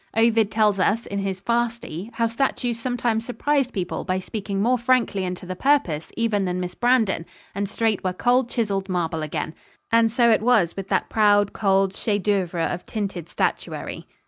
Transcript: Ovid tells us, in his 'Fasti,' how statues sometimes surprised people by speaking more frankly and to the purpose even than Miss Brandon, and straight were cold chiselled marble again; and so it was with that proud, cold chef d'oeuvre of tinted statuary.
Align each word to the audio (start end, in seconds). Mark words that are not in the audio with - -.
Ovid 0.17 0.49
tells 0.49 0.79
us, 0.79 1.05
in 1.05 1.19
his 1.19 1.39
'Fasti,' 1.41 2.09
how 2.13 2.25
statues 2.25 2.79
sometimes 2.79 3.23
surprised 3.23 3.71
people 3.71 4.03
by 4.03 4.17
speaking 4.17 4.59
more 4.59 4.79
frankly 4.79 5.23
and 5.23 5.37
to 5.37 5.45
the 5.45 5.55
purpose 5.55 6.11
even 6.17 6.45
than 6.45 6.59
Miss 6.59 6.73
Brandon, 6.73 7.23
and 7.53 7.69
straight 7.69 8.03
were 8.03 8.11
cold 8.11 8.49
chiselled 8.49 8.89
marble 8.89 9.21
again; 9.21 9.53
and 9.91 10.11
so 10.11 10.31
it 10.31 10.41
was 10.41 10.75
with 10.75 10.87
that 10.89 11.09
proud, 11.11 11.53
cold 11.53 11.93
chef 11.93 12.23
d'oeuvre 12.23 12.65
of 12.65 12.83
tinted 12.87 13.29
statuary. 13.29 14.07